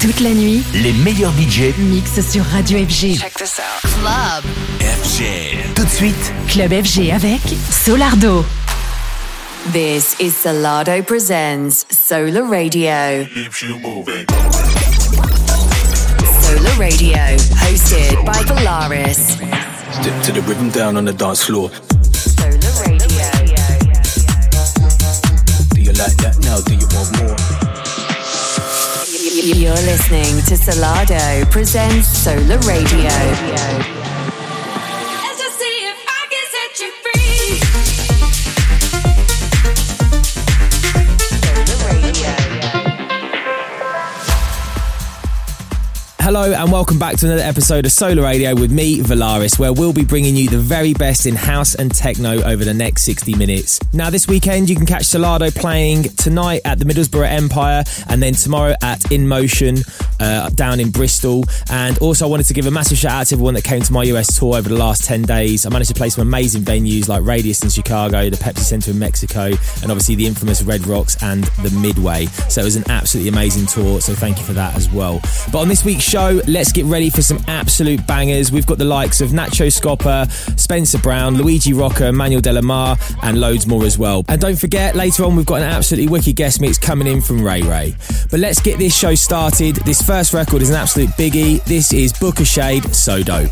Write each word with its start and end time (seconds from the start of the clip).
Toute 0.00 0.20
la 0.20 0.30
nuit, 0.30 0.62
les 0.74 0.92
meilleurs 0.92 1.32
budgets 1.32 1.74
mixent 1.78 2.20
sur 2.30 2.44
Radio 2.44 2.78
FG. 2.78 3.18
Check 3.18 3.34
this 3.34 3.58
out. 3.58 3.90
Club 4.00 4.44
FG. 4.80 5.24
Tout 5.74 5.84
de 5.84 5.90
suite, 5.90 6.32
Club 6.48 6.70
FG 6.72 7.10
avec 7.12 7.40
Solardo. 7.84 8.44
This 9.72 10.14
is 10.20 10.32
Solardo 10.32 11.02
Presents 11.02 11.84
Solar 11.90 12.44
Radio. 12.48 13.24
keeps 13.34 13.60
you 13.62 13.78
moving. 13.80 14.24
Solar 16.42 16.78
Radio, 16.78 17.18
hosted 17.56 18.24
by 18.24 18.44
Polaris. 18.46 19.32
Step 20.00 20.22
to 20.22 20.32
the 20.32 20.42
rhythm 20.46 20.70
down 20.70 20.96
on 20.96 21.04
the 21.04 21.12
dance 21.12 21.42
floor. 21.42 21.70
Solar 22.12 22.52
Radio. 22.86 23.26
Do 25.74 25.80
you 25.80 25.92
like 25.92 26.16
that 26.18 26.36
now? 26.42 26.60
Do 26.60 26.74
you 26.74 26.86
want 26.94 27.18
more? 27.20 27.37
You're 29.40 29.70
listening 29.70 30.42
to 30.46 30.56
Solardo 30.56 31.48
Presents 31.48 32.08
Solar 32.08 32.58
Radio. 32.66 33.97
Hello 46.28 46.52
and 46.52 46.70
welcome 46.70 46.98
back 46.98 47.16
to 47.16 47.24
another 47.24 47.40
episode 47.40 47.86
of 47.86 47.90
Solar 47.90 48.22
Radio 48.22 48.54
with 48.54 48.70
me, 48.70 48.98
Valaris, 48.98 49.58
where 49.58 49.72
we'll 49.72 49.94
be 49.94 50.04
bringing 50.04 50.36
you 50.36 50.46
the 50.46 50.58
very 50.58 50.92
best 50.92 51.24
in 51.24 51.34
house 51.34 51.74
and 51.74 51.90
techno 51.90 52.42
over 52.42 52.66
the 52.66 52.74
next 52.74 53.04
60 53.04 53.34
minutes. 53.36 53.80
Now, 53.94 54.10
this 54.10 54.28
weekend 54.28 54.68
you 54.68 54.76
can 54.76 54.84
catch 54.84 55.04
Solardo 55.04 55.56
playing 55.56 56.02
tonight 56.02 56.60
at 56.66 56.78
the 56.78 56.84
Middlesbrough 56.84 57.26
Empire 57.26 57.82
and 58.10 58.22
then 58.22 58.34
tomorrow 58.34 58.74
at 58.82 59.10
In 59.10 59.26
Motion 59.26 59.78
uh, 60.20 60.50
down 60.50 60.80
in 60.80 60.90
Bristol. 60.90 61.44
And 61.70 61.96
also, 62.00 62.26
I 62.26 62.28
wanted 62.28 62.44
to 62.48 62.52
give 62.52 62.66
a 62.66 62.70
massive 62.70 62.98
shout 62.98 63.12
out 63.12 63.26
to 63.28 63.34
everyone 63.34 63.54
that 63.54 63.64
came 63.64 63.80
to 63.80 63.92
my 63.94 64.02
US 64.02 64.38
tour 64.38 64.58
over 64.58 64.68
the 64.68 64.76
last 64.76 65.04
10 65.04 65.22
days. 65.22 65.64
I 65.64 65.70
managed 65.70 65.88
to 65.88 65.96
play 65.96 66.10
some 66.10 66.20
amazing 66.20 66.60
venues 66.60 67.08
like 67.08 67.24
Radius 67.24 67.62
in 67.62 67.70
Chicago, 67.70 68.28
the 68.28 68.36
Pepsi 68.36 68.58
Center 68.58 68.90
in 68.90 68.98
Mexico, 68.98 69.44
and 69.44 69.90
obviously 69.90 70.14
the 70.14 70.26
infamous 70.26 70.60
Red 70.62 70.86
Rocks 70.86 71.16
and 71.22 71.44
the 71.62 71.70
Midway. 71.70 72.26
So 72.50 72.60
it 72.60 72.64
was 72.64 72.76
an 72.76 72.84
absolutely 72.90 73.30
amazing 73.30 73.64
tour. 73.64 74.02
So 74.02 74.12
thank 74.12 74.36
you 74.36 74.44
for 74.44 74.52
that 74.52 74.76
as 74.76 74.90
well. 74.90 75.20
But 75.50 75.60
on 75.60 75.68
this 75.68 75.86
week's 75.86 76.04
show, 76.04 76.17
let's 76.46 76.72
get 76.72 76.84
ready 76.86 77.10
for 77.10 77.22
some 77.22 77.38
absolute 77.48 78.06
bangers. 78.06 78.52
We've 78.52 78.66
got 78.66 78.78
the 78.78 78.84
likes 78.84 79.20
of 79.20 79.30
Nacho 79.30 79.66
Scoppa, 79.66 80.30
Spencer 80.58 80.98
Brown, 80.98 81.34
Luigi 81.36 81.72
Rocca, 81.72 82.12
Manuel 82.12 82.40
De 82.40 82.52
La 82.52 82.60
Mare, 82.60 82.96
and 83.22 83.40
loads 83.40 83.66
more 83.66 83.84
as 83.84 83.98
well. 83.98 84.24
And 84.28 84.40
don't 84.40 84.58
forget, 84.58 84.94
later 84.94 85.24
on, 85.24 85.36
we've 85.36 85.44
got 85.44 85.60
an 85.60 85.68
absolutely 85.68 86.08
wicked 86.08 86.36
guest 86.36 86.60
mix 86.60 86.78
coming 86.78 87.08
in 87.08 87.20
from 87.20 87.44
Ray 87.44 87.62
Ray. 87.62 87.96
But 88.30 88.40
let's 88.40 88.60
get 88.60 88.78
this 88.78 88.96
show 88.96 89.14
started. 89.14 89.76
This 89.76 90.00
first 90.00 90.32
record 90.32 90.62
is 90.62 90.70
an 90.70 90.76
absolute 90.76 91.10
biggie. 91.10 91.64
This 91.64 91.92
is 91.92 92.12
Book 92.12 92.28
Booka 92.28 92.44
Shade, 92.44 92.94
So 92.94 93.22
Dope. 93.22 93.50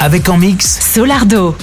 Avec 0.00 0.30
en 0.30 0.38
mix 0.38 0.80
Solardo. 0.80 1.54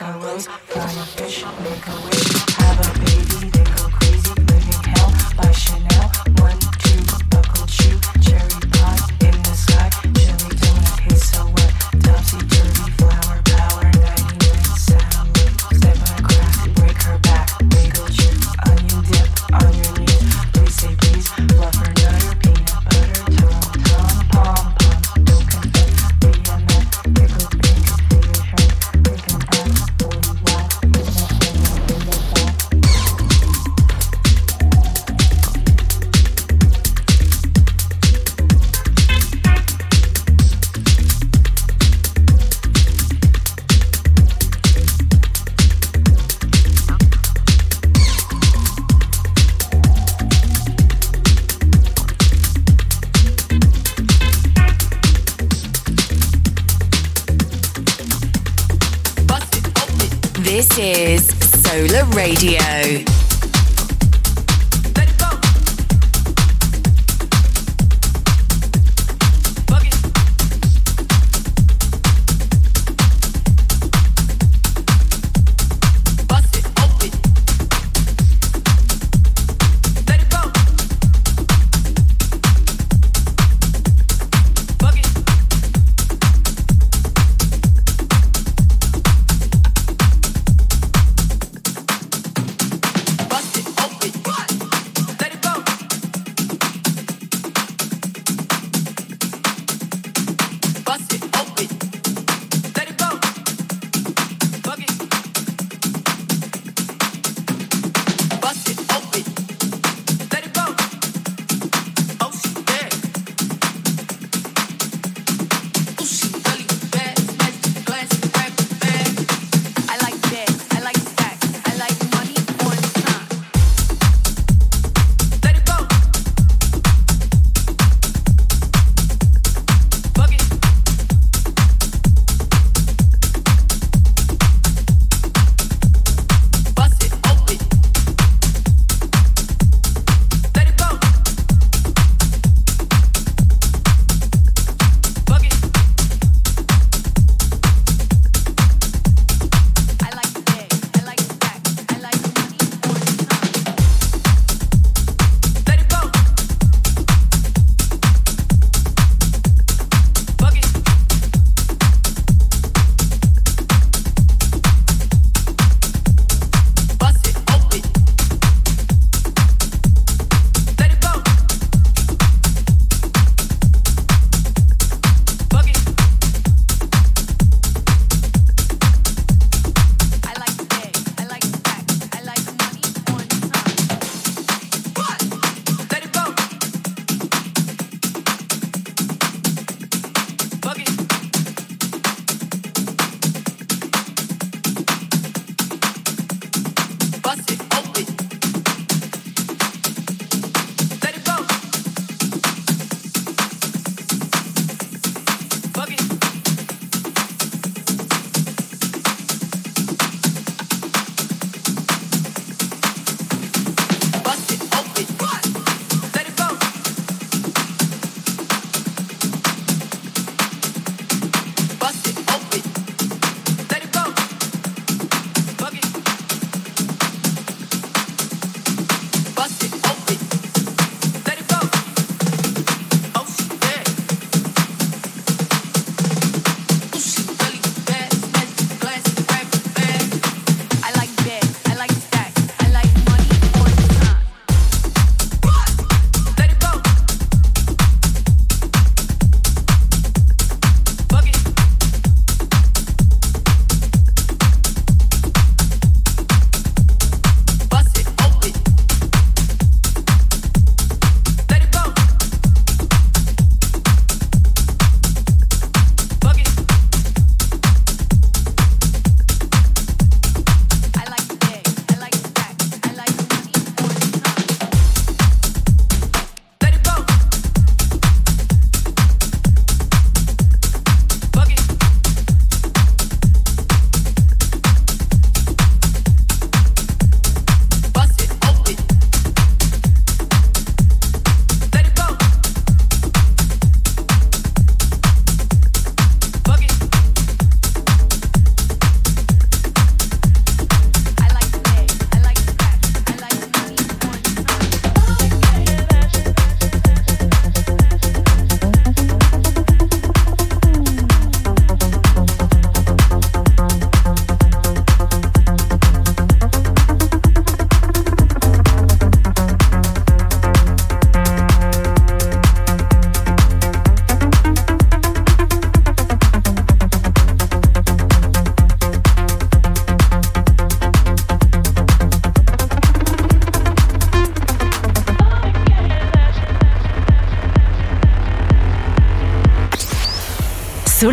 Radio. 0.00 0.73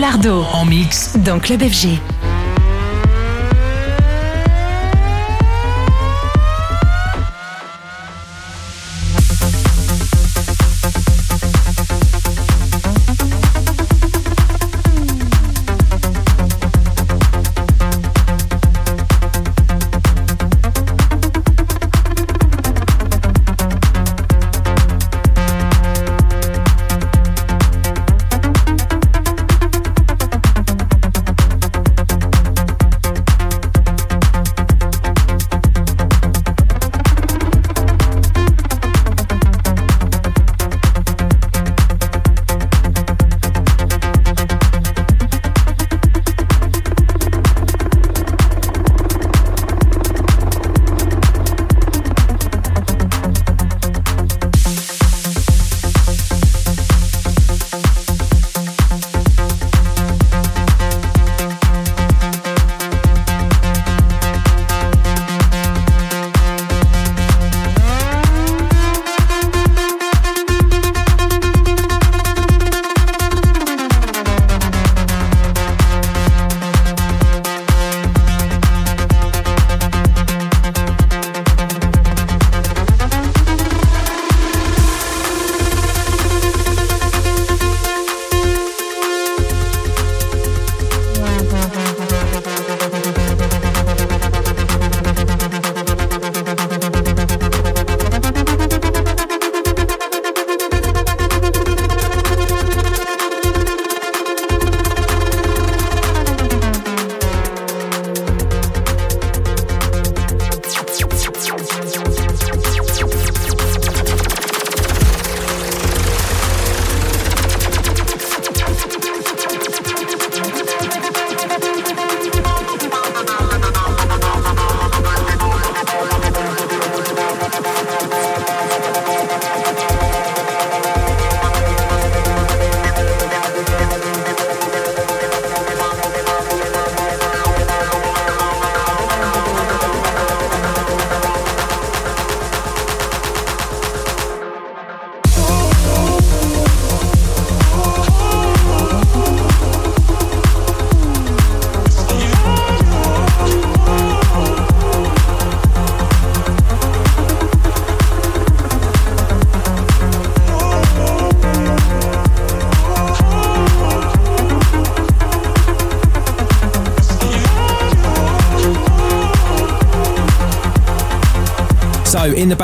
Solardo 0.02 0.44
En 0.52 0.66
mix. 0.66 1.16
dans 1.16 1.40
Club 1.40 1.62
FG. 1.62 2.11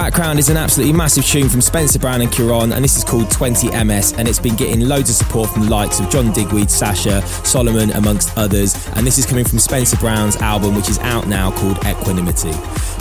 Background 0.08 0.40
is 0.40 0.48
an 0.48 0.56
absolutely 0.56 0.96
massive 0.96 1.26
tune 1.26 1.50
from 1.50 1.60
Spencer 1.60 2.00
Brown 2.00 2.22
and 2.22 2.32
Qrion, 2.32 2.74
and 2.74 2.82
this 2.82 2.96
is 2.96 3.04
called 3.04 3.26
20MS, 3.26 4.18
and 4.18 4.26
it's 4.26 4.40
been 4.40 4.56
getting 4.56 4.88
loads 4.88 5.10
of 5.10 5.18
support 5.18 5.50
from 5.50 5.64
the 5.64 5.70
likes 5.70 6.00
of 6.00 6.10
John 6.10 6.32
Digweed, 6.32 6.72
Sasha, 6.72 7.20
Solomun, 7.44 7.94
amongst 7.94 8.38
others. 8.38 8.74
And 8.96 9.06
this 9.06 9.18
is 9.18 9.26
coming 9.26 9.44
from 9.44 9.60
Spencer 9.60 9.98
Brown's 9.98 10.38
album, 10.38 10.76
which 10.76 10.88
is 10.88 10.98
out 11.00 11.28
now 11.28 11.52
called 11.52 11.86
Equanimity. 11.86 12.52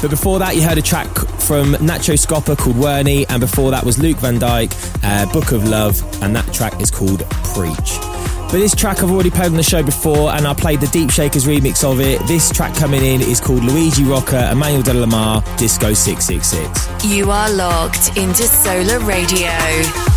But 0.02 0.10
before 0.10 0.40
that, 0.40 0.56
you 0.56 0.62
heard 0.62 0.78
a 0.78 0.82
track 0.82 1.06
from 1.38 1.74
Nacho 1.74 2.18
Scoppa 2.18 2.58
called 2.58 2.76
Werney, 2.76 3.24
and 3.28 3.38
before 3.40 3.70
that 3.70 3.84
was 3.84 4.00
Luke 4.00 4.16
Van 4.16 4.40
Dyke, 4.40 4.72
uh, 5.04 5.32
Book 5.32 5.52
of 5.52 5.62
Love, 5.68 6.02
and 6.24 6.34
that 6.34 6.52
track 6.52 6.80
is 6.80 6.90
called 6.90 7.20
Preach. 7.54 8.15
But 8.46 8.58
this 8.58 8.74
track 8.74 9.02
I've 9.02 9.10
already 9.10 9.30
played 9.30 9.46
on 9.46 9.56
the 9.56 9.62
show 9.62 9.82
before, 9.82 10.30
and 10.30 10.46
I 10.46 10.54
played 10.54 10.80
the 10.80 10.86
Deep 10.86 11.10
Shakers 11.10 11.46
remix 11.46 11.82
of 11.84 12.00
it. 12.00 12.24
This 12.28 12.48
track 12.50 12.74
coming 12.74 13.04
in 13.04 13.20
is 13.20 13.40
called 13.40 13.64
Luigi 13.64 14.04
Rocca, 14.04 14.50
Emmanuel 14.52 14.82
De 14.82 14.94
La 14.94 15.06
Mare, 15.06 15.42
Disco 15.58 15.92
666. 15.92 17.04
You 17.04 17.30
are 17.30 17.50
locked 17.50 18.16
into 18.16 18.44
Solar 18.44 19.00
Radio. 19.00 20.15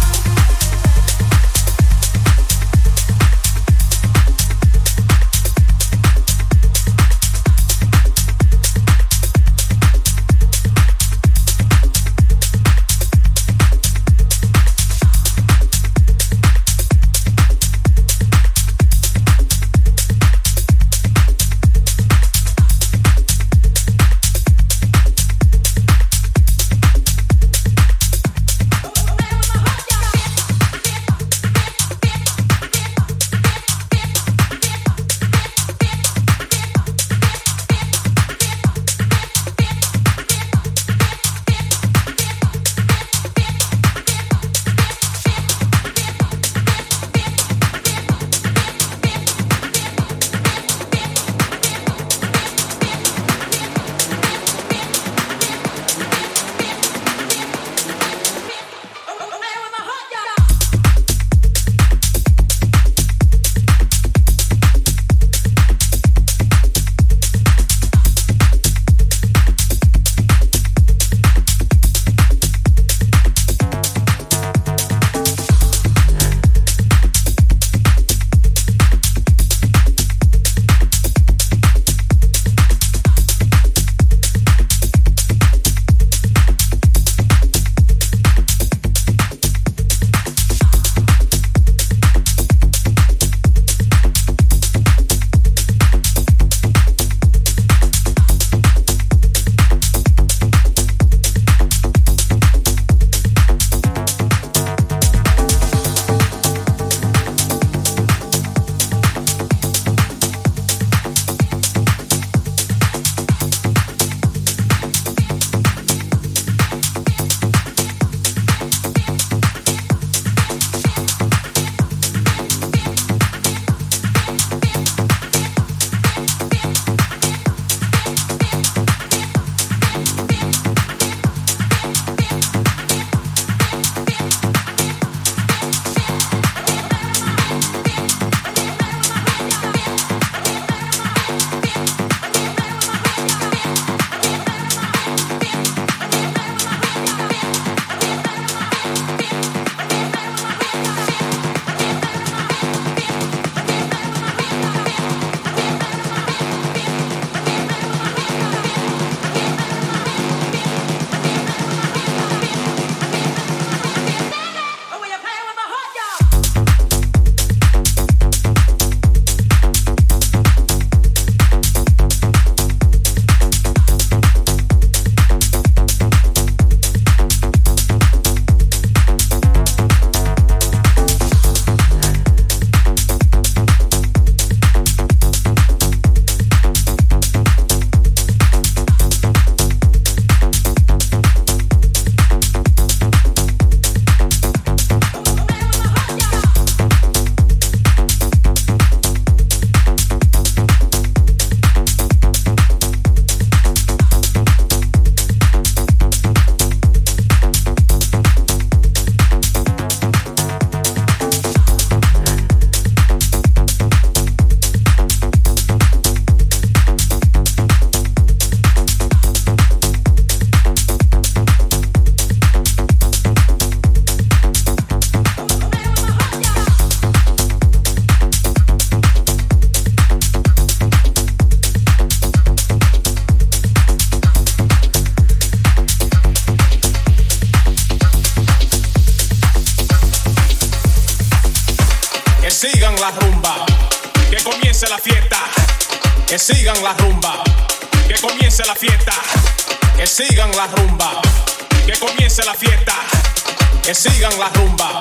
Rumba, 254.59 254.99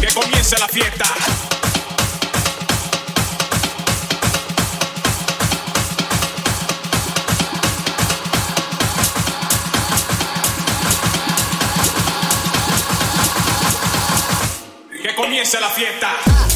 que 0.00 0.08
comience 0.14 0.58
la 0.58 0.68
fiesta. 0.68 1.04
Que 15.02 15.14
comience 15.14 15.60
la 15.60 15.68
fiesta. 15.70 16.55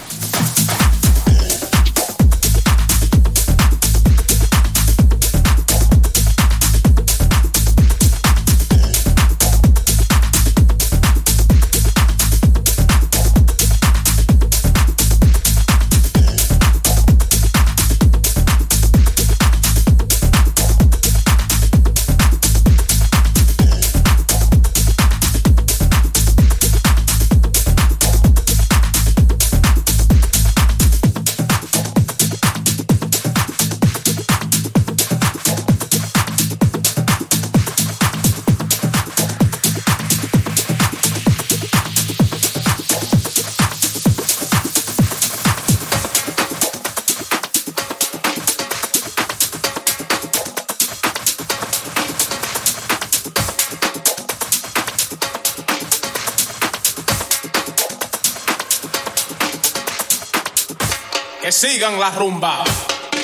Que 61.51 61.57
sigan 61.57 61.99
la 61.99 62.09
rumba, 62.11 62.63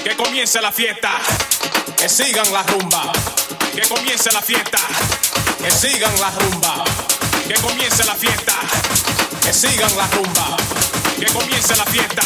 que 0.03 0.13
comience 0.17 0.59
la 0.59 0.73
fiesta. 0.73 1.11
Que 1.95 2.09
sigan 2.09 2.51
la 2.51 2.61
rumba, 2.63 3.09
que 3.73 3.87
comience 3.87 4.29
la 4.33 4.41
fiesta. 4.41 4.79
Que 5.63 5.71
sigan 5.71 6.11
la 6.19 6.29
rumba, 6.31 6.83
que 7.47 7.53
comience 7.53 8.03
la 8.03 8.15
fiesta. 8.15 8.53
Que 9.41 9.53
sigan 9.53 9.95
la 9.95 10.07
rumba, 10.07 10.57
que 11.17 11.25
comience 11.27 11.73
la 11.77 11.85
fiesta. 11.85 12.23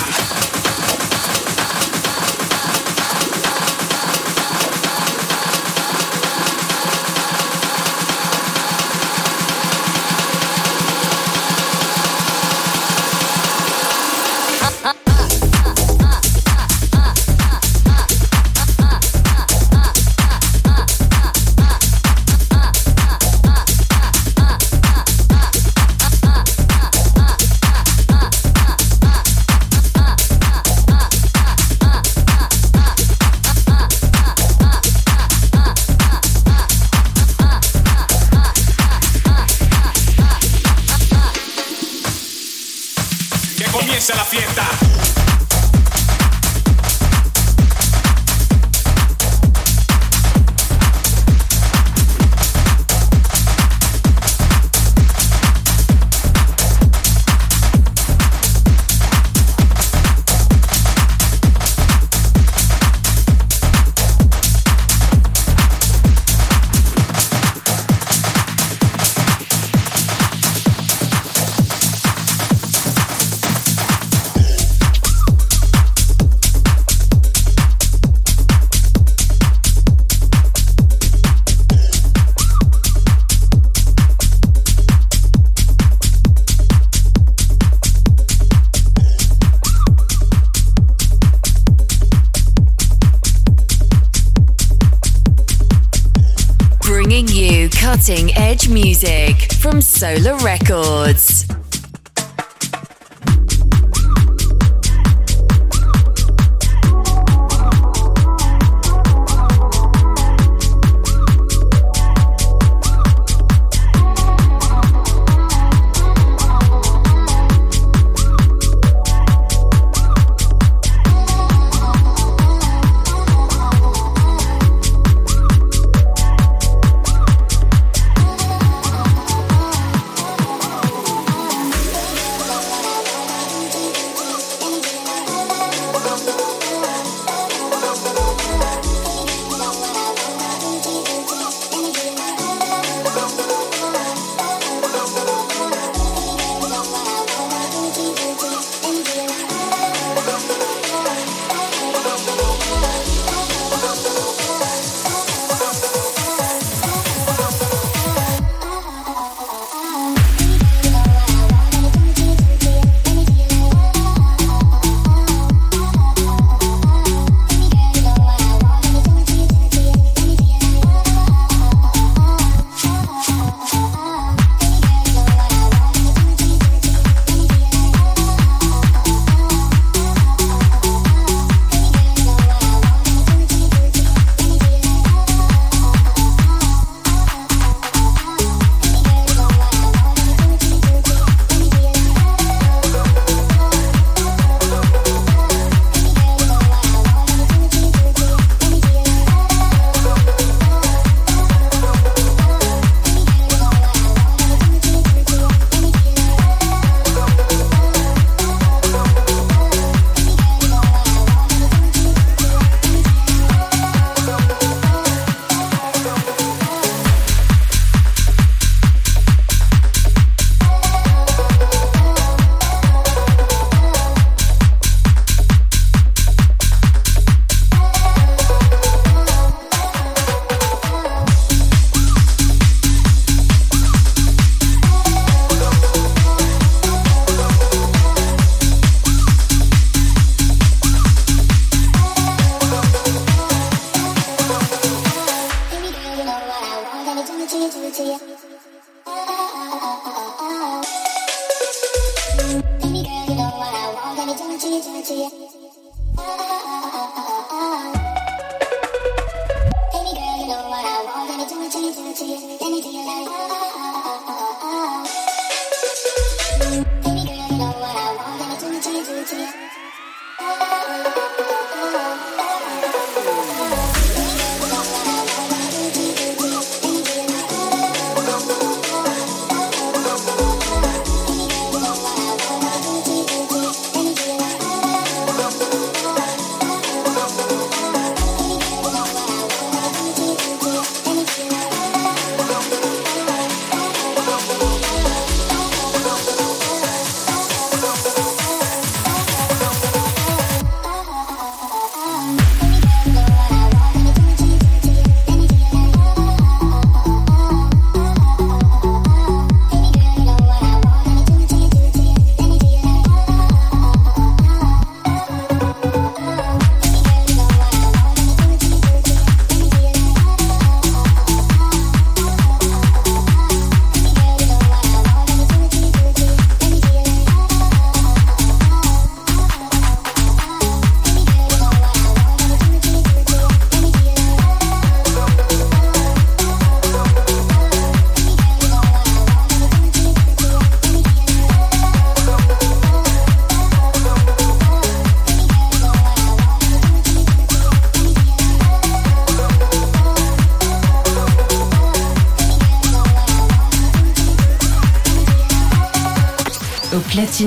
Cutting 98.11 98.35
edge 98.35 98.67
music 98.67 99.53
from 99.53 99.79
Solar 99.79 100.35
Records. 100.43 101.50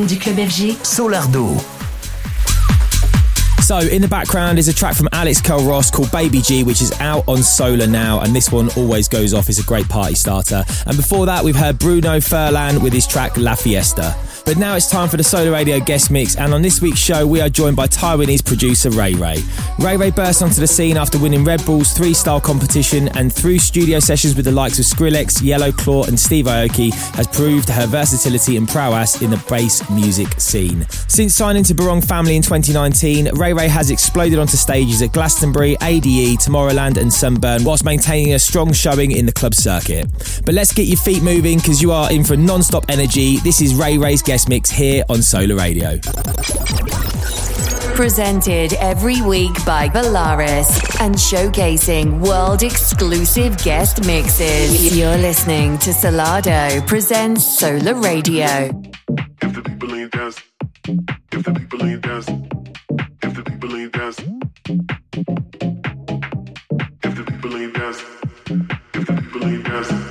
Du 0.03 0.19
club 0.19 0.37
FG. 0.37 0.75
Solardo. 0.83 1.61
So, 3.63 3.79
in 3.79 4.03
the 4.03 4.09
background 4.09 4.59
is 4.59 4.69
a 4.69 4.75
track 4.75 4.95
from 4.95 5.09
Alex 5.13 5.41
Ross 5.49 5.91
called 5.91 6.11
Baby 6.11 6.43
G, 6.43 6.65
which 6.65 6.83
is 6.83 6.93
out 7.01 7.25
on 7.29 7.43
Solar 7.43 7.87
now, 7.87 8.21
and 8.21 8.35
this 8.35 8.51
one 8.51 8.69
always 8.77 9.09
goes 9.09 9.33
off. 9.33 9.49
It's 9.49 9.61
a 9.61 9.65
great 9.65 9.89
party 9.89 10.15
starter. 10.15 10.65
And 10.87 10.97
before 10.97 11.27
that, 11.27 11.45
we've 11.45 11.57
heard 11.57 11.79
Bruno 11.79 12.19
Furlan 12.19 12.83
with 12.83 12.93
his 12.93 13.07
track 13.07 13.37
La 13.39 13.55
Fiesta. 13.55 14.15
But 14.45 14.59
now 14.59 14.77
it's 14.77 14.91
time 14.91 15.09
for 15.09 15.17
the 15.17 15.25
Solar 15.25 15.51
Radio 15.51 15.81
guest 15.81 16.11
mix, 16.11 16.37
and 16.37 16.53
on 16.53 16.61
this 16.61 16.83
week's 16.83 16.99
show, 16.99 17.27
we 17.27 17.41
are 17.41 17.49
joined 17.49 17.77
by 17.77 17.87
Taiwanese 17.87 18.45
producer 18.45 18.91
Ray 18.91 19.15
Ray. 19.15 19.39
Ray 19.79 19.97
Ray 19.97 20.11
burst 20.11 20.43
onto 20.43 20.61
the 20.61 20.67
scene 20.67 20.99
after 20.99 21.19
winning 21.19 21.45
Red 21.45 21.65
Bull's 21.65 21.95
3Style 21.95 22.43
competition, 22.43 23.09
and 23.17 23.33
through 23.33 23.59
studio 23.59 24.01
sessions 24.01 24.37
with 24.37 24.45
the 24.45 24.53
likes 24.53 24.79
of 24.79 24.85
Skrillex, 24.85 25.43
Yellow 25.43 25.73
Claw, 25.73 26.05
and 26.05 26.21
Steve 26.21 26.45
Aoki, 26.45 26.93
has 27.15 27.27
proved 27.27 27.71
her 27.71 27.87
versatility 27.87 28.59
and 28.59 28.69
prowess 28.69 29.23
in 29.23 29.31
the 29.31 29.43
bass 29.49 29.89
music 29.89 30.39
scene. 30.39 30.87
Since 31.09 31.35
signing 31.35 31.65
to 31.65 31.75
Barong 31.75 32.03
Family 32.03 32.37
in 32.37 32.43
2019, 32.43 33.35
Ray 33.37 33.55
Ray 33.55 33.69
has 33.69 33.91
exploded 33.91 34.39
onto 34.39 34.59
stages 34.59 35.01
at 35.01 35.13
Glastonbury, 35.15 35.75
ADE, 35.81 36.39
Tomorrowland, 36.39 36.99
and 36.99 37.11
Sunburn, 37.11 37.65
whilst 37.65 37.87
maintaining 37.87 38.35
a 38.35 38.39
strong 38.39 38.75
showing 38.75 39.11
in 39.13 39.25
the 39.25 39.33
club 39.33 39.55
circuit. 39.55 40.07
But 40.45 40.55
let's 40.55 40.75
get 40.75 40.83
your 40.83 40.99
feet 40.99 41.23
moving 41.23 41.59
because 41.59 41.81
you 41.81 41.93
are 41.93 42.13
in 42.13 42.25
for 42.25 42.37
non 42.37 42.63
stop 42.63 42.85
energy. 42.91 43.39
This 43.39 43.63
is 43.63 43.75
Ray 43.75 43.97
Ray's 43.97 44.21
guest 44.21 44.34
guest 44.35 44.49
mix 44.49 44.69
here 44.69 45.05
on 45.09 45.23
Solar 45.23 45.55
Radio. 45.55 45.97
Presented 47.95 48.73
every 48.81 49.23
week 49.23 49.65
by 49.65 49.89
Valaris 49.89 51.01
and 51.01 51.15
showcasing 51.15 52.19
world 52.19 52.65
exclusive 52.65 53.57
guest 53.59 54.05
mixes. 54.05 54.99
You're 54.99 55.19
listening 55.19 55.79
to 55.79 55.91
Solardo 55.91 56.85
presents 56.85 57.47
Solar 57.61 57.95
Radio. 57.95 58.83
If 59.41 59.55
the 59.55 59.63
people 59.63 59.95
ain't 59.95 60.11
dance, 60.11 60.43
if 61.31 61.45
the 61.45 61.55
people 61.55 61.85
ain't 61.85 62.03
dance, 62.03 62.29
if 63.23 63.35
the 63.37 63.45
people 63.45 63.77
ain't 63.77 63.93
dance, 63.93 64.19
if 67.05 67.15
the 67.15 67.25
people 67.25 67.57
ain't 67.57 67.75
dance, 67.75 68.03
if 68.95 69.07
the 69.07 69.13
people 69.15 69.45
ain't 69.45 69.65
dance, 69.65 70.04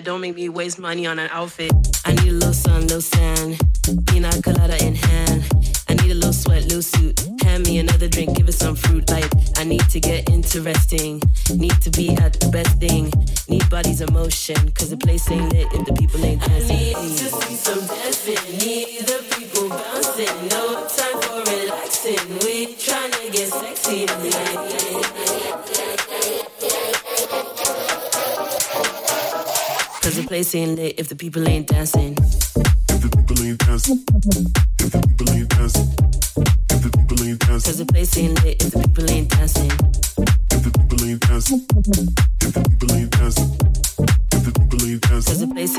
Yeah, 0.00 0.04
don't 0.04 0.22
make 0.22 0.34
me 0.34 0.48
waste 0.48 0.78
money 0.78 1.06
on 1.06 1.18
an 1.18 1.28
outfit. 1.30 1.72
I 2.06 2.12
need 2.12 2.28
a 2.28 2.32
little 2.32 2.54
sun, 2.54 2.82
little 2.82 3.02
sand. 3.02 3.60
Pina 4.06 4.30
colada 4.40 4.82
in 4.82 4.94
hand. 4.94 5.44
I 5.90 5.94
need 5.94 6.12
a 6.12 6.14
little 6.14 6.32
sweat, 6.32 6.62
little 6.62 6.80
suit. 6.80 7.20
Hand 7.42 7.66
me 7.66 7.80
another 7.80 8.08
drink, 8.08 8.34
give 8.34 8.48
it 8.48 8.54
some 8.54 8.76
fruit. 8.76 9.10
Like, 9.10 9.30
I 9.58 9.64
need 9.64 9.86
to 9.90 10.00
get 10.00 10.30
interesting. 10.30 11.20
Need 11.54 11.82
to 11.82 11.90
be 11.90 12.16
at 12.16 12.32
the 12.40 12.48
best 12.48 12.80
thing. 12.80 13.12
Need 13.50 13.68
bodies 13.68 14.00
in 14.00 14.10
motion. 14.14 14.70
Cause 14.72 14.88
the 14.88 14.96
place 14.96 15.30
ain't 15.30 15.52
lit 15.52 15.66
if 15.74 15.84
the 15.84 15.92
people 15.92 16.24
ain't 16.24 16.40
dancing. 16.46 16.96
I 16.96 17.02
need 17.02 17.18
to 17.18 17.28
see 17.28 17.56
some 17.56 17.86
dancing. 17.86 18.40
Need 18.56 19.00
the 19.04 19.20
people 19.36 19.68
bouncing. 19.68 20.48
No 20.48 20.80
time 20.96 21.20
for 21.20 21.44
relaxing. 21.44 22.24
We 22.40 22.74
trying 22.76 23.12
to 23.12 23.30
get 23.30 23.48
sexy 23.52 24.06
place 30.30 30.54
ain't 30.54 30.76
lit 30.76 30.94
if 30.96 31.08
the 31.08 31.16
people 31.16 31.48
ain't 31.48 31.66
dancing. 31.66 32.16
If 32.88 33.00
the 33.02 33.10
people 33.10 33.42
ain't 33.44 33.58
dancing, 33.58 33.98
if 34.78 34.92
the 34.92 35.00
people 35.02 35.28
ain't 35.34 35.48
dancing, 35.48 35.88
if 36.70 36.82
the 36.82 36.90
people 36.98 37.26
ain't 37.26 37.40
dancing. 37.40 37.68
Cause 37.68 37.78
the 37.78 37.86
place 37.86 38.16
ain't 38.16 38.44
lit 38.44 38.64
if 38.64 38.70
the 38.70 38.78
people 38.78 39.10
ain't 39.10 39.28
dancing. 39.28 39.72
If 40.52 40.62
the 40.62 40.70
people 40.70 41.04
ain't 41.04 41.20
dancing, 41.26 42.29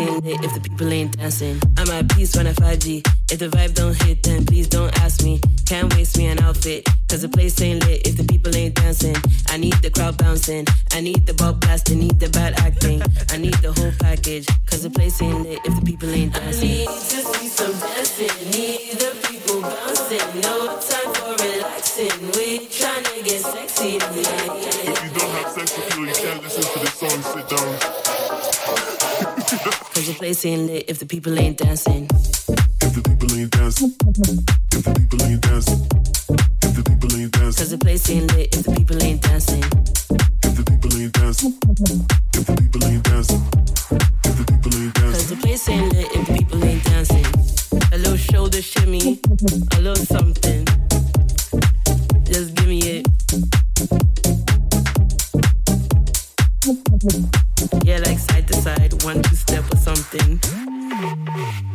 ain't 0.01 0.23
lit 0.23 0.43
if 0.43 0.53
the 0.53 0.61
people 0.61 0.91
ain't 0.91 1.17
dancing. 1.17 1.59
I'm 1.77 1.89
at 1.89 2.09
peace 2.09 2.35
when 2.35 2.47
I 2.47 2.53
5G. 2.53 3.05
If 3.31 3.39
the 3.39 3.49
vibe 3.49 3.73
don't 3.73 3.95
hit, 4.03 4.23
then 4.23 4.45
please 4.45 4.67
don't 4.67 4.93
ask 4.99 5.23
me. 5.23 5.41
Can't 5.65 5.93
waste 5.95 6.17
me 6.17 6.27
an 6.27 6.39
outfit. 6.39 6.87
Cause 7.09 7.21
the 7.21 7.29
place 7.29 7.59
ain't 7.61 7.85
lit 7.85 8.07
if 8.07 8.17
the 8.17 8.23
people 8.23 8.55
ain't 8.55 8.75
dancing. 8.75 9.15
I 9.49 9.57
need 9.57 9.73
the 9.81 9.89
crowd 9.89 10.17
bouncing. 10.17 10.65
I 10.93 11.01
need 11.01 11.25
the 11.25 11.33
ball 11.33 11.53
blasting. 11.53 11.99
Need 11.99 12.19
the 12.19 12.29
bad 12.29 12.59
acting. 12.59 13.01
I 13.29 13.37
need 13.37 13.55
the 13.55 13.71
whole 13.73 13.91
package. 13.99 14.47
Cause 14.69 14.83
the 14.83 14.89
place 14.89 15.21
ain't 15.21 15.43
lit 15.43 15.59
if 15.65 15.75
the 15.75 15.81
people 15.81 16.09
ain't 16.09 16.33
dancing. 16.33 16.69
I 16.69 16.71
need 16.71 16.87
to 16.87 17.19
see 17.33 17.47
some 17.47 17.75
dancing. 17.79 18.35
Need 18.51 18.99
the 19.03 19.11
people 19.27 19.61
bouncing. 19.61 20.41
No 20.41 20.79
time 20.79 21.11
for 21.15 21.33
relaxing. 21.43 22.17
We 22.35 22.67
trying 22.67 23.03
to 23.03 23.23
get 23.23 23.41
sexy 23.41 23.99
tonight. 23.99 24.51
If 24.87 25.03
you 25.03 25.09
don't 25.19 25.31
have 25.35 25.51
sex 25.51 25.77
appeal, 25.77 26.05
you 26.05 26.11
you 26.11 26.27
can't 26.27 26.43
listen 26.43 26.63
to 26.63 26.79
this 26.79 26.93
song. 26.93 27.21
Sit 27.21 27.47
down. 27.49 27.90
Cause 29.63 30.07
the 30.07 30.15
place 30.17 30.43
ain't 30.45 30.65
lit 30.65 30.85
if 30.87 30.97
the 30.97 31.05
people 31.05 31.37
ain't 31.37 31.57
dancing. 31.57 32.05
If 32.81 32.95
the 32.95 33.01
people 33.03 33.31
ain't 33.37 33.51
dancing, 33.51 33.93
if 34.73 34.83
the 34.83 34.93
people 34.97 35.21
ain't 35.23 35.41
dancing, 35.41 35.79
if 36.63 36.73
the 36.73 36.83
people 36.83 37.15
ain't 37.15 37.31
dancing. 37.31 37.61
Cause 37.61 37.69
the 37.69 37.77
place 37.77 38.09
ain't 38.09 38.33
lit 38.33 38.55
if 38.55 38.63
the 38.65 38.71
people 38.71 39.03
ain't 39.03 39.21
dancing. 39.21 39.63
If 40.41 40.55
the 40.55 40.63
people 40.65 40.97
ain't 40.97 41.13
dancing, 41.13 41.53
if 42.33 42.45
the 42.47 42.55
people 42.57 42.83
ain't 42.85 43.03
dancing, 43.03 43.41
if 44.25 44.35
the 44.37 44.43
people 44.49 44.73
ain't 44.81 44.93
dancing. 44.95 45.13
Cause 45.13 45.29
the 45.29 45.35
place 45.35 45.69
ain't 45.69 45.93
lit 45.93 46.07
if 46.15 46.27
the 46.27 46.33
people 46.33 46.65
ain't 46.65 46.83
dancing. 46.83 47.25
A 47.93 47.97
little 47.99 48.17
shoulder 48.17 48.63
shimmy, 48.63 49.19
a 49.77 49.79
little 49.79 50.05
something. 50.05 50.65
Just 52.25 52.55
give 52.55 52.67
me 52.67 52.79
it. 52.81 53.07
Yeah, 57.83 57.97
like 57.99 58.19
side 58.19 58.47
to 58.47 58.53
side, 58.55 59.03
one 59.03 59.21
two 59.23 59.35
something. 60.11 61.70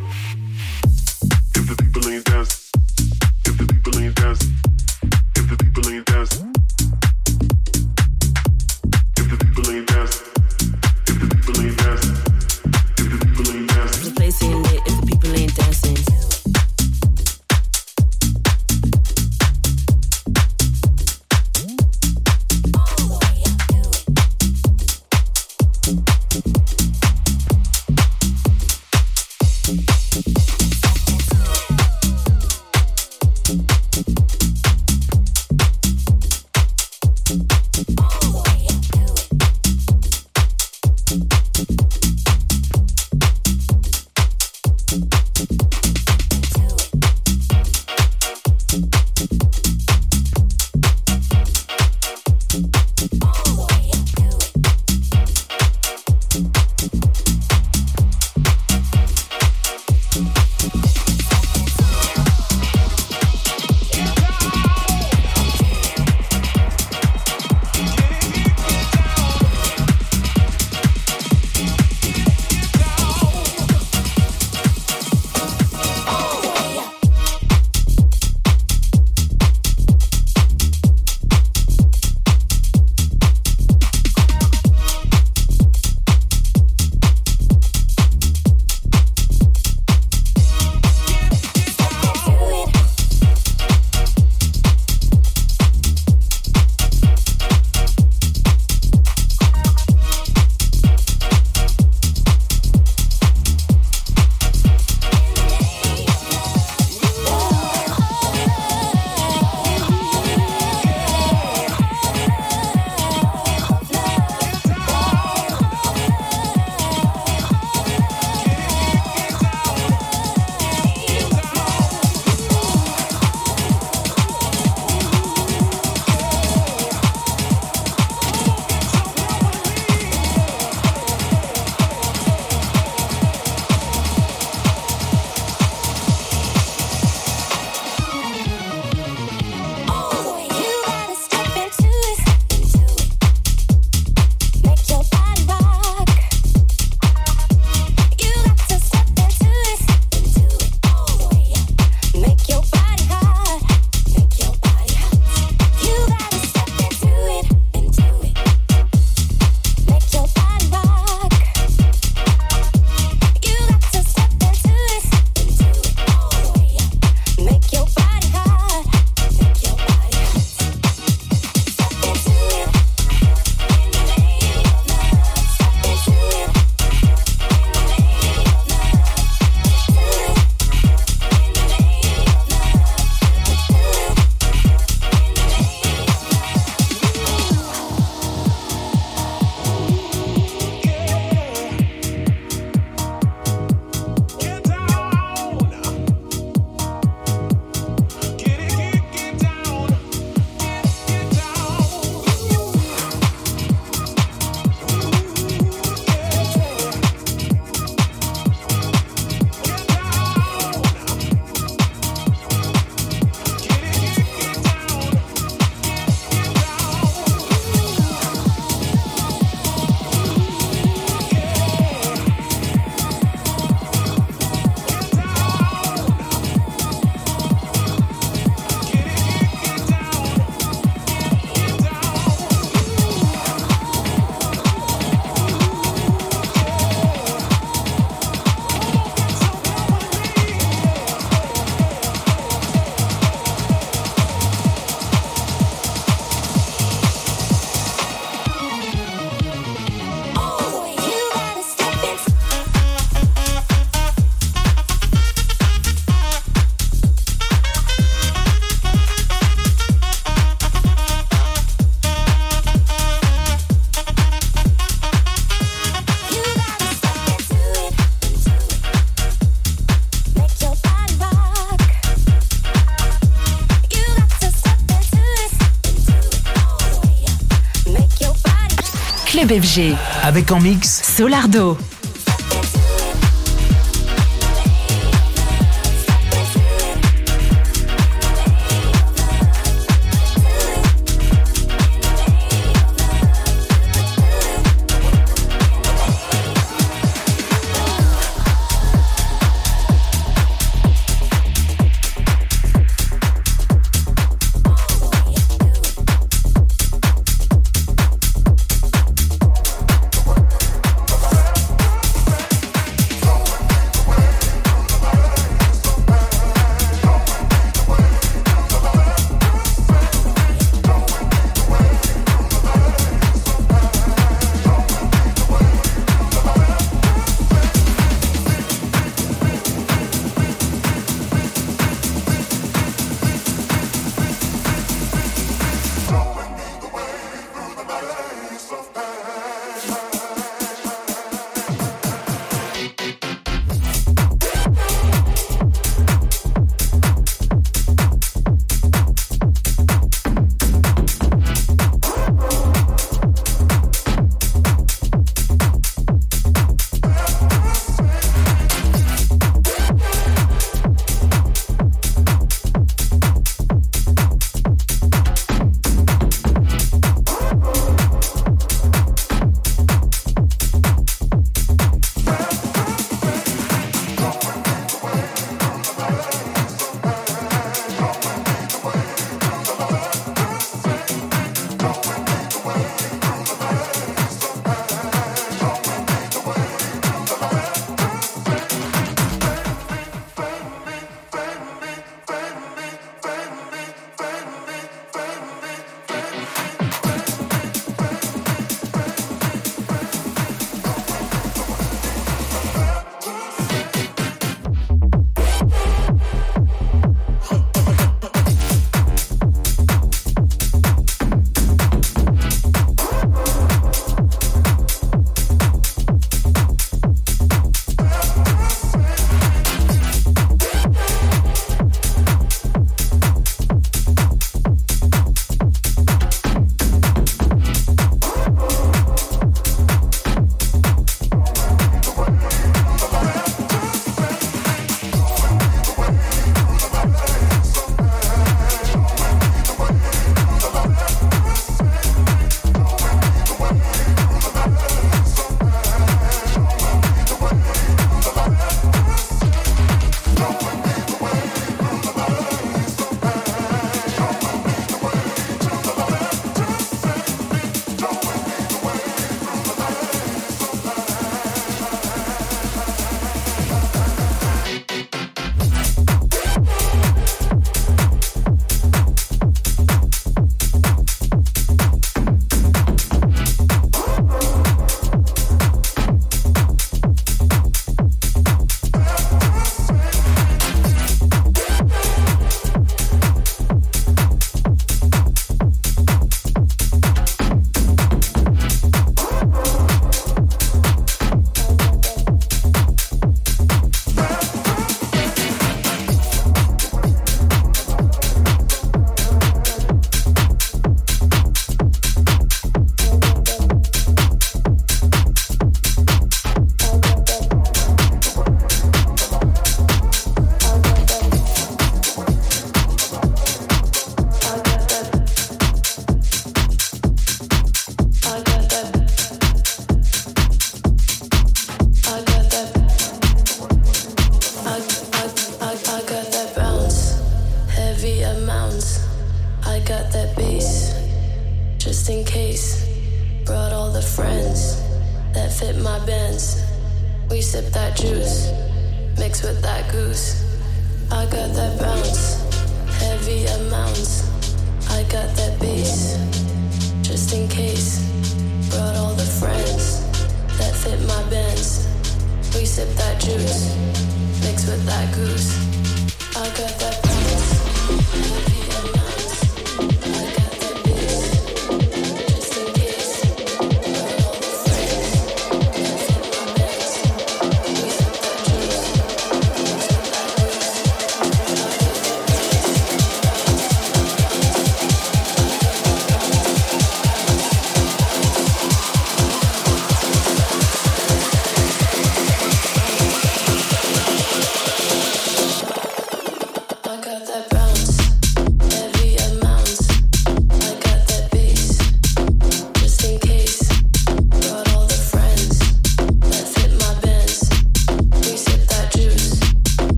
FG. 279.49 279.95
Avec 280.23 280.51
en 280.51 280.59
mix 280.59 281.01
Solardo. 281.15 281.77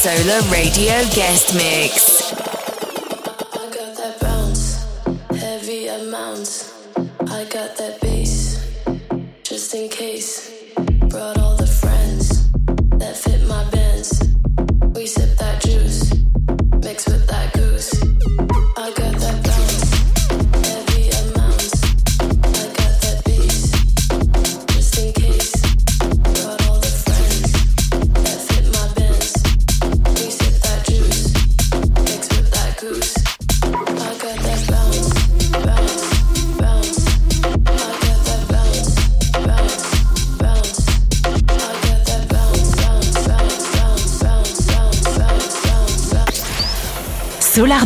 Solar 0.00 0.40
Radio 0.50 0.94
Guest 1.10 1.52
Mix. 1.54 2.19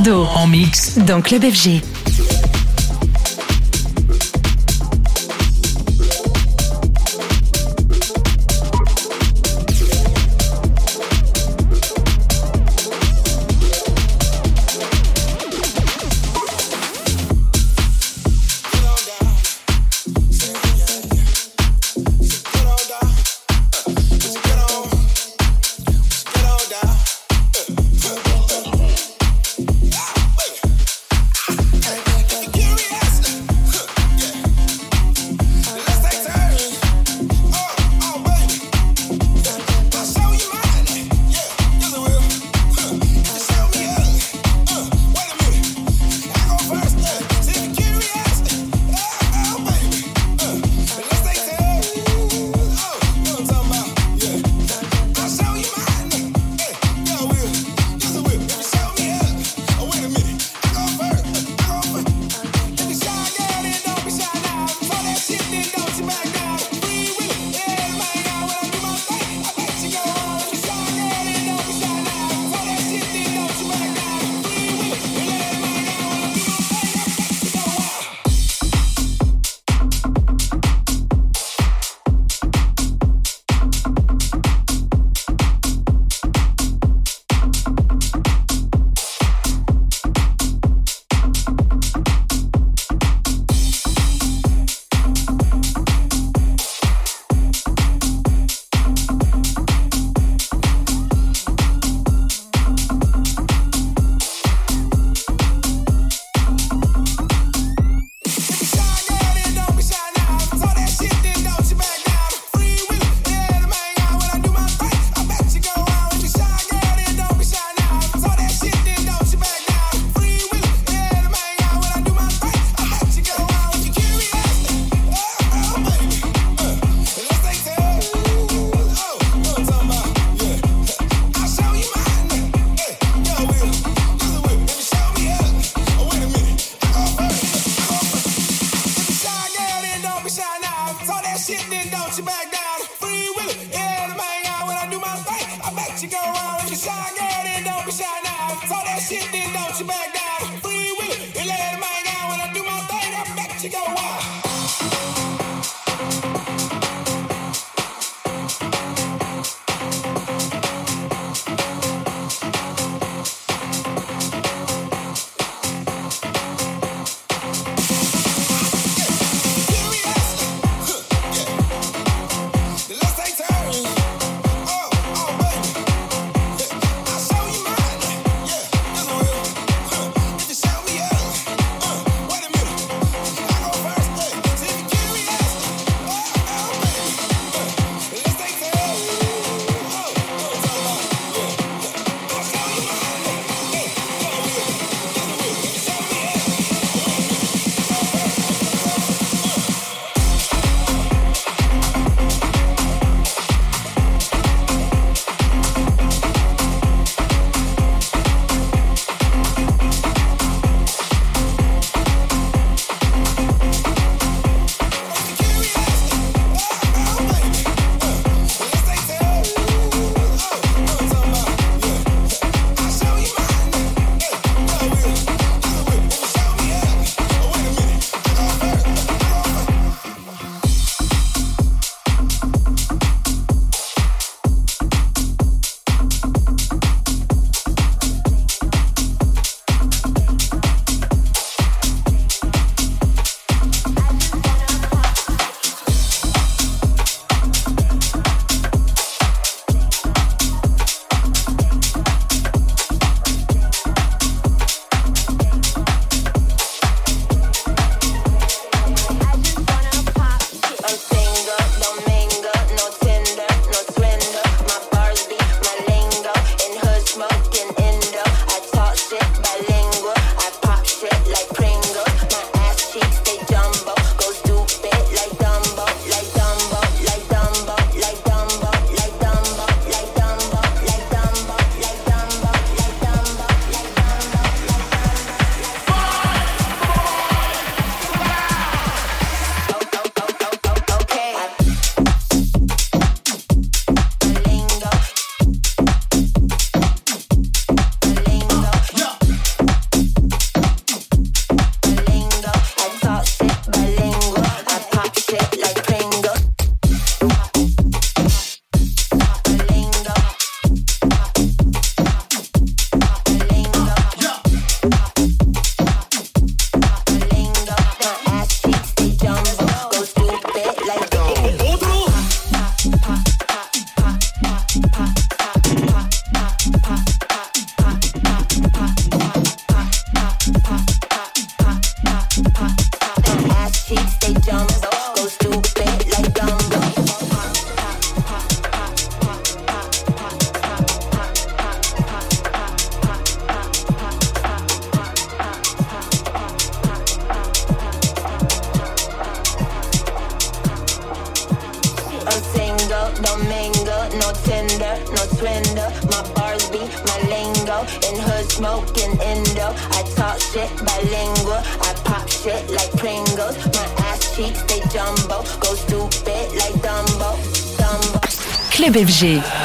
En 0.07 0.47
mix 0.47 0.99
dans 0.99 1.23
Club 1.23 1.45
FG. 1.45 1.81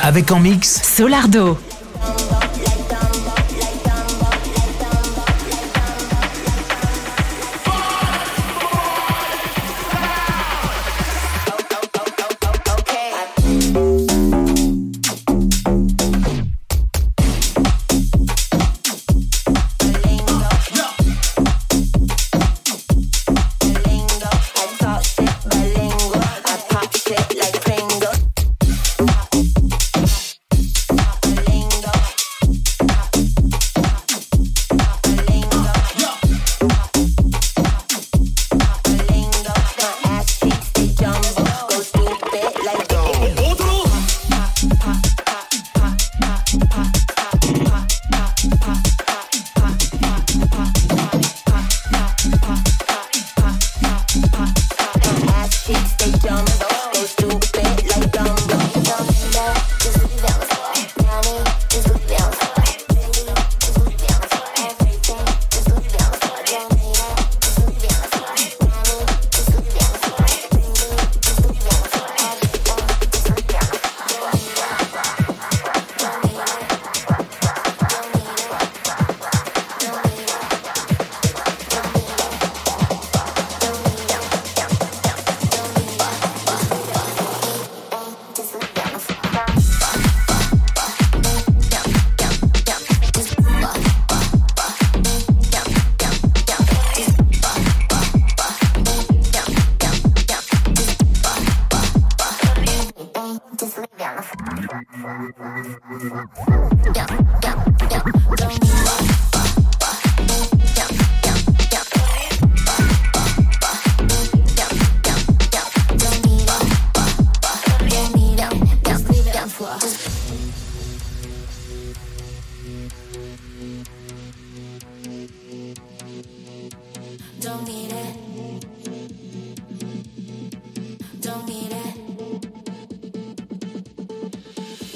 Avec 0.03 0.32
en 0.32 0.39
mix 0.39 0.82
Solardo. 0.84 1.57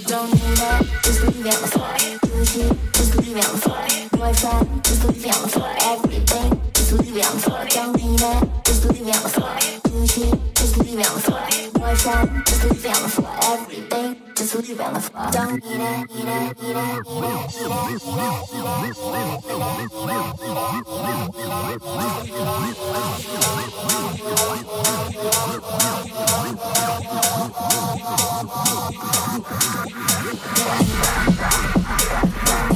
Don't 0.08 0.34
need 0.34 0.60
it. 0.60 1.04
Just 1.04 1.24
leave 1.24 1.46
it 1.46 1.56
on 1.56 1.62
the 1.62 1.68
floor. 1.68 1.94
Gucci, 2.24 2.94
just 2.94 3.16
leave 3.16 3.38
it 3.38 3.46
on 3.48 3.56
the 3.56 3.62
floor. 3.62 3.84
Boyfriend, 4.12 4.84
just 4.84 5.06
leave 5.06 5.26
it 5.26 5.36
on 5.36 5.42
the 5.44 5.48
floor. 5.48 5.76
Everything, 5.82 6.62
just 6.74 6.92
leave 6.94 7.18
it 7.18 7.26
on 7.26 7.36
the 7.36 7.42
floor. 7.42 7.66
Don't 7.70 7.96
need 7.96 8.22
it. 8.22 8.66
Just 8.66 8.86
leave 8.90 9.08
it 9.08 9.16
on 9.16 9.24
the 9.24 9.30
floor. 9.30 9.56
Gucci, 9.88 10.54
just 10.56 10.78
leave 10.80 11.00
it 11.00 11.08
on 11.08 11.16
the 11.16 11.22
floor. 11.22 11.48
Boyfriend, 11.74 12.46
just 12.46 12.64
leave 12.64 12.86
it 12.86 12.96
on 12.96 13.04
the 13.04 13.10
floor. 13.10 13.38
Everything, 13.44 14.33
just 14.44 14.56
leave 14.56 14.80
it 14.80 14.82
on 14.82 14.94
the 14.94 15.00
floor. 15.00 15.32
Don't 15.32 15.64
need 15.64 15.72
it. 15.72 16.10
Need 16.12 16.28
it. 16.28 16.62
Need 16.62 16.76
it. 16.76 17.00
It. 17.00 17.44
It. 17.56 17.80
Need 17.88 18.04
it. 18.10 18.54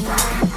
Just 0.08 0.57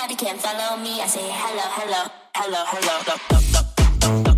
Everybody 0.00 0.26
can 0.26 0.38
follow 0.38 0.76
me. 0.80 1.00
I 1.00 1.06
say 1.08 1.28
hello, 1.28 1.62
hello, 1.74 2.06
hello. 2.36 2.64
Hello, 2.68 3.00
hello, 3.02 3.18
hello, 3.26 3.64
hello. 4.00 4.37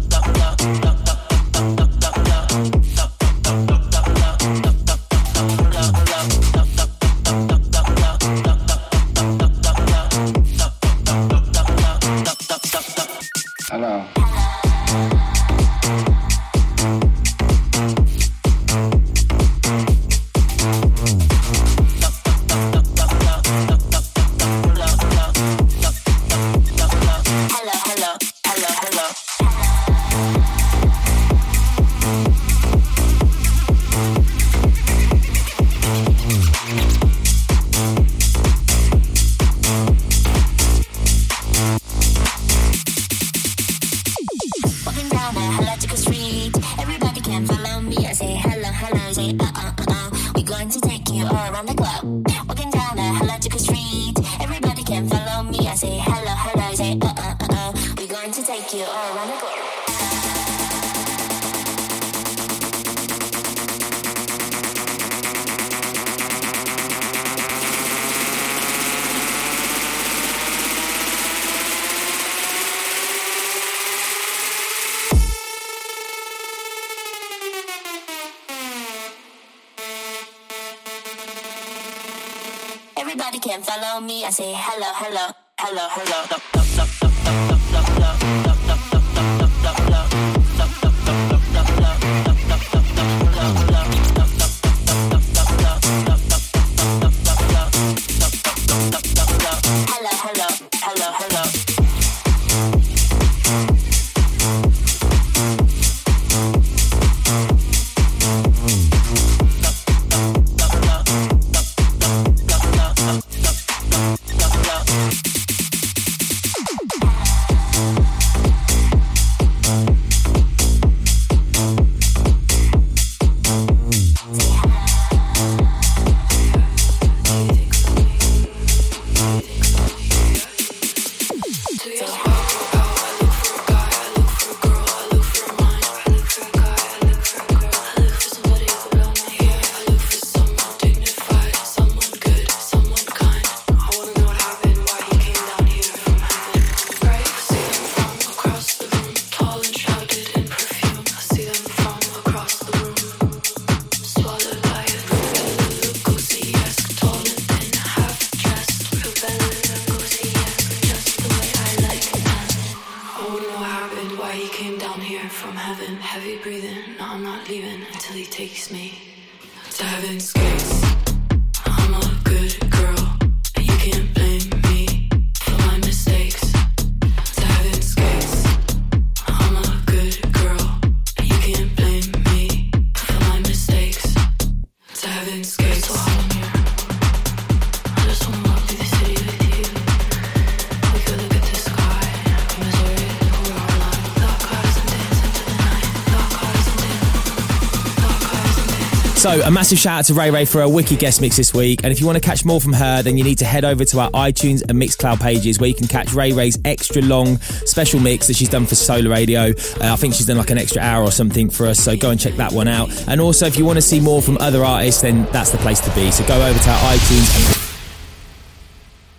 A 199.51 199.53
massive 199.53 199.79
shout 199.79 199.99
out 199.99 200.05
to 200.05 200.15
Ray 200.15 200.31
Ray 200.31 200.45
for 200.45 200.63
a 200.63 200.69
wicked 200.69 201.01
guest 201.01 201.21
mix 201.21 201.37
this 201.37 201.53
week. 201.53 201.81
And 201.83 201.93
if 201.93 201.99
you 201.99 202.07
want 202.07 202.17
to 202.17 202.21
catch 202.21 202.45
more 202.45 202.61
from 202.61 202.73
her, 202.73 203.03
then 203.03 203.19
you 203.19 203.25
need 203.25 203.39
to 203.39 203.45
head 203.45 203.65
over 203.65 203.85
to 203.85 203.99
our 203.99 204.11
iTunes 204.11 204.63
and 204.69 204.81
Mixcloud 204.81 205.21
pages 205.21 205.59
where 205.59 205.69
you 205.69 205.75
can 205.75 205.89
catch 205.89 206.13
Ray 206.13 206.33
Ray's 206.33 206.57
extra 206.65 207.03
long 207.03 207.39
special 207.39 207.99
mix 207.99 208.29
that 208.29 208.37
she's 208.37 208.49
done 208.49 208.65
for 208.65 208.77
Solar 208.77 209.11
Radio. 209.11 209.51
Uh, 209.51 209.93
I 209.93 209.97
think 209.97 210.15
she's 210.15 210.27
done 210.27 210.37
like 210.37 210.51
an 210.51 210.59
extra 210.59 210.81
hour 210.81 211.03
or 211.03 211.11
something 211.11 211.51
for 211.51 211.67
us. 211.67 211.81
So, 211.81 211.97
go 211.97 212.11
and 212.11 212.21
check 212.21 212.35
that 212.35 212.53
one 212.53 212.69
out. 212.69 212.91
And 213.09 213.21
also, 213.21 213.47
if 213.47 213.57
you 213.57 213.65
want 213.65 213.77
to 213.77 213.83
see 213.83 213.99
more 213.99 214.23
from 214.23 214.39
other 214.39 214.65
artists, 214.65 215.03
then 215.03 215.25
that's 215.33 215.51
the 215.51 215.59
place 215.59 215.81
to 215.81 215.95
be. 215.97 216.13
So, 216.13 216.25
go 216.29 216.47
over 216.47 216.59
to 216.59 216.71
our 216.71 216.93
iTunes 216.93 217.37
and 217.37 217.70